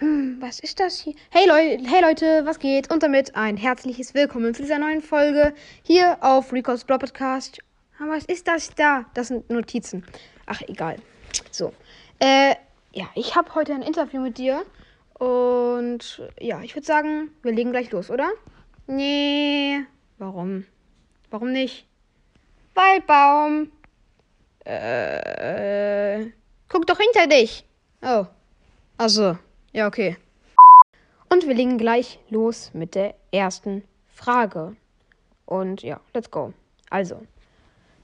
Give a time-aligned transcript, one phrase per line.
[0.00, 1.14] Was ist das hier?
[1.30, 2.88] Hey, Leu hey Leute, was geht?
[2.88, 7.58] Und damit ein herzliches Willkommen zu dieser neuen Folge hier auf Rico's Blog Podcast.
[7.98, 9.06] Aber was ist das da?
[9.14, 10.06] Das sind Notizen.
[10.46, 10.98] Ach, egal.
[11.50, 11.72] So.
[12.20, 12.54] Äh,
[12.92, 14.64] ja, ich habe heute ein Interview mit dir.
[15.14, 18.30] Und ja, ich würde sagen, wir legen gleich los, oder?
[18.86, 19.80] Nee.
[20.18, 20.64] Warum?
[21.28, 21.88] Warum nicht?
[22.74, 23.72] Waldbaum.
[24.64, 26.26] Äh,
[26.68, 27.64] guck doch hinter dich.
[28.00, 28.26] Oh.
[28.96, 29.36] Also,
[29.72, 30.16] ja, okay.
[31.30, 34.76] Und wir legen gleich los mit der ersten Frage.
[35.44, 36.52] Und ja, let's go.
[36.90, 37.20] Also,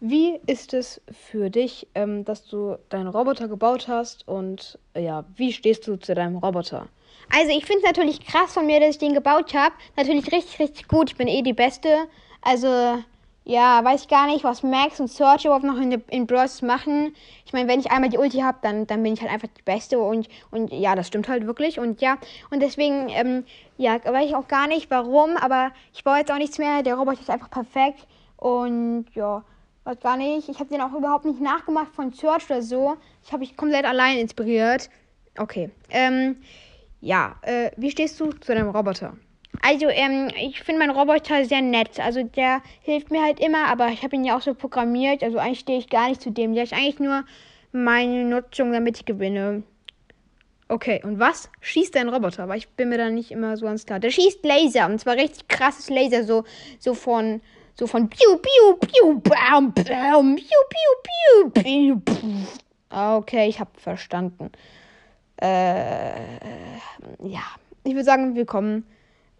[0.00, 5.24] wie ist es für dich, ähm, dass du deinen Roboter gebaut hast und äh, ja,
[5.36, 6.88] wie stehst du zu deinem Roboter?
[7.32, 9.74] Also, ich finde es natürlich krass von mir, dass ich den gebaut habe.
[9.96, 11.10] Natürlich richtig, richtig gut.
[11.10, 12.08] Ich bin eh die Beste.
[12.40, 12.98] Also,
[13.44, 17.14] ja, weiß ich gar nicht, was Max und Search überhaupt noch in, in Bros machen.
[17.44, 19.62] Ich meine, wenn ich einmal die Ulti habe, dann, dann bin ich halt einfach die
[19.62, 21.80] Beste und, und ja, das stimmt halt wirklich.
[21.80, 22.18] Und ja,
[22.50, 23.44] und deswegen, ähm,
[23.78, 26.82] ja, weiß ich auch gar nicht, warum, aber ich baue jetzt auch nichts mehr.
[26.84, 28.06] Der Roboter ist einfach perfekt.
[28.36, 29.44] Und ja,
[29.84, 30.48] weiß gar nicht.
[30.48, 32.96] Ich habe den auch überhaupt nicht nachgemacht von Search oder so.
[33.24, 34.88] Ich habe mich komplett allein inspiriert.
[35.36, 35.70] Okay.
[35.90, 36.36] Ähm,
[37.00, 39.16] ja, äh, wie stehst du zu deinem Roboter?
[39.60, 42.00] Also, ähm, ich finde meinen Roboter sehr nett.
[42.00, 45.22] Also, der hilft mir halt immer, aber ich habe ihn ja auch so programmiert.
[45.22, 46.54] Also, eigentlich stehe ich gar nicht zu dem.
[46.54, 47.24] Der ist eigentlich nur
[47.72, 49.62] meine Nutzung, damit ich gewinne.
[50.68, 52.48] Okay, und was schießt dein Roboter?
[52.48, 54.00] Weil ich bin mir da nicht immer so ganz klar.
[54.00, 56.44] Der schießt Laser, und zwar richtig krasses Laser, so,
[56.78, 57.42] so von,
[57.74, 62.46] so von piu, piu, piu, bam, bam, piu, piu, piu, piu,
[62.90, 64.50] Okay, ich habe verstanden.
[65.36, 66.14] Äh,
[67.22, 67.42] ja,
[67.84, 68.86] ich würde sagen, wir kommen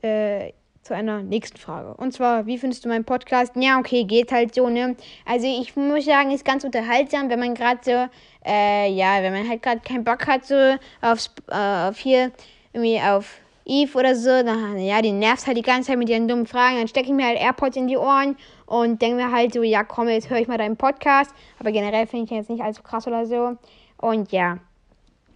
[0.03, 1.95] äh, zu einer nächsten Frage.
[1.95, 3.53] Und zwar, wie findest du meinen Podcast?
[3.57, 4.97] Ja, okay, geht halt so, ne?
[5.25, 8.09] Also ich muss sagen, ist ganz unterhaltsam, wenn man gerade so,
[8.45, 12.33] äh, ja, wenn man halt gerade keinen Bock hat, so aufs, äh, auf hier,
[12.73, 16.27] irgendwie auf Eve oder so, dann, ja, die nervt halt die ganze Zeit mit ihren
[16.27, 16.79] dummen Fragen.
[16.79, 18.37] Dann stecke ich mir halt AirPods in die Ohren
[18.67, 21.31] und denke mir halt so, ja, komm, jetzt höre ich mal deinen Podcast.
[21.61, 23.57] Aber generell finde ich ihn jetzt nicht allzu krass oder so.
[23.99, 24.59] Und ja.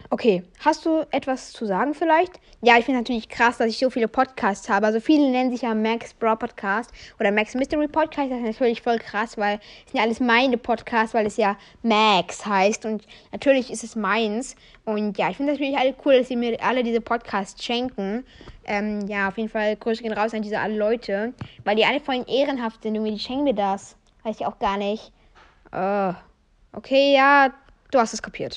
[0.09, 2.39] Okay, hast du etwas zu sagen vielleicht?
[2.61, 4.85] Ja, ich finde natürlich krass, dass ich so viele Podcasts habe.
[4.85, 8.31] Also viele nennen sich ja Max Bro Podcast oder Max Mystery Podcast.
[8.31, 11.57] Das ist natürlich voll krass, weil es sind ja alles meine Podcasts, weil es ja
[11.83, 14.55] Max heißt und natürlich ist es meins.
[14.85, 18.25] Und ja, ich finde natürlich alle cool, dass sie mir alle diese Podcasts schenken.
[18.63, 21.33] Ähm, ja, auf jeden Fall Grüße gehen raus an diese alle Leute,
[21.65, 22.95] weil die alle voll ehrenhaft sind.
[22.95, 23.97] Irgendwie, die schenken mir das.
[24.23, 25.11] Weiß ich auch gar nicht.
[25.75, 26.13] Uh,
[26.71, 27.49] okay, ja,
[27.91, 28.56] du hast es kapiert.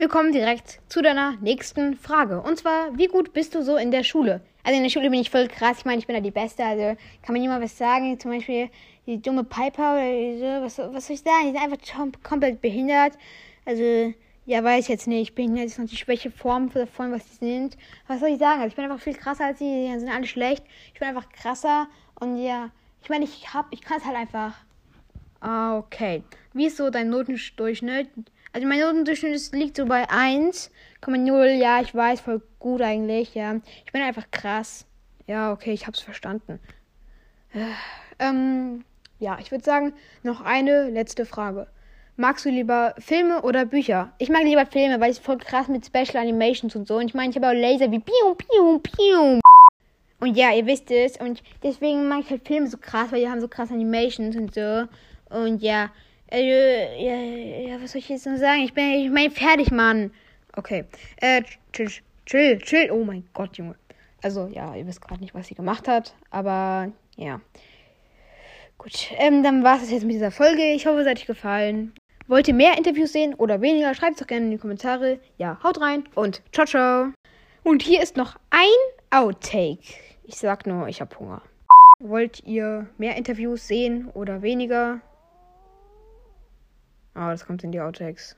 [0.00, 2.40] Wir kommen direkt zu deiner nächsten Frage.
[2.40, 4.40] Und zwar, wie gut bist du so in der Schule?
[4.64, 5.80] Also in der Schule bin ich voll krass.
[5.80, 6.64] Ich meine, ich bin da die Beste.
[6.64, 8.18] Also kann man niemand was sagen.
[8.18, 8.70] Zum Beispiel
[9.04, 10.64] die dumme Piper oder so.
[10.64, 11.48] Was, was soll ich sagen?
[11.48, 13.18] Die sind einfach komplett behindert.
[13.66, 14.14] Also,
[14.46, 15.34] ja, weiß jetzt nicht.
[15.34, 17.76] Behindert ist noch die schwäche Form davon, was die sind.
[18.06, 18.62] Was soll ich sagen?
[18.62, 19.90] Also ich bin einfach viel krasser als die.
[19.92, 20.64] Die sind alle schlecht.
[20.94, 21.88] Ich bin einfach krasser.
[22.18, 22.70] Und ja,
[23.02, 24.54] ich meine, ich ich kann es halt einfach.
[25.40, 26.22] Ah, okay.
[26.54, 28.08] Wie ist so dein Notendurchschnitt?
[28.52, 31.46] Also mein Notendurchschnitt liegt so bei 1,0.
[31.54, 33.56] Ja, ich weiß, voll gut eigentlich, ja.
[33.84, 34.86] Ich bin einfach krass.
[35.26, 36.58] Ja, okay, ich hab's verstanden.
[37.52, 37.66] Äh,
[38.18, 38.84] ähm,
[39.20, 41.68] ja, ich würde sagen, noch eine letzte Frage.
[42.16, 44.12] Magst du lieber Filme oder Bücher?
[44.18, 46.96] Ich mag lieber Filme, weil ich voll krass mit Special Animations und so.
[46.96, 49.40] Und ich meine, ich habe auch Laser wie Piu, Piu, Piu.
[50.20, 51.16] Und ja, ihr wisst es.
[51.16, 54.54] Und deswegen mag ich halt Filme so krass, weil die haben so krass Animations und
[54.54, 54.86] so.
[55.30, 55.90] Und ja,
[56.30, 58.62] äh, ja, ja, was soll ich jetzt noch sagen?
[58.62, 60.12] Ich bin, ich mein, fertig, Mann.
[60.56, 60.84] Okay.
[61.20, 61.42] Äh,
[61.72, 61.90] chill,
[62.26, 62.90] chill, chill.
[62.90, 63.74] Oh mein Gott, Junge.
[64.22, 66.14] Also, ja, ihr wisst gerade nicht, was sie gemacht hat.
[66.30, 67.40] Aber, ja.
[68.78, 70.72] Gut, ähm, dann war es jetzt mit dieser Folge.
[70.72, 71.92] Ich hoffe, es hat euch gefallen.
[72.28, 73.92] Wollt ihr mehr Interviews sehen oder weniger?
[73.94, 75.18] Schreibt es doch gerne in die Kommentare.
[75.36, 77.12] Ja, haut rein und ciao, ciao.
[77.64, 78.68] Und hier ist noch ein
[79.10, 79.80] Outtake.
[80.24, 81.42] Ich sag nur, ich hab Hunger.
[81.98, 85.00] Wollt ihr mehr Interviews sehen oder weniger?
[87.20, 88.34] Ah, oh, das kommt in die Outtakes.